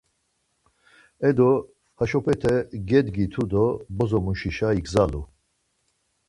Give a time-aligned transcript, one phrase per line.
[1.27, 1.49] Edo,
[1.99, 2.55] heşopete
[2.89, 3.65] gedgitu do
[3.97, 5.21] bozo muşişa igzalu.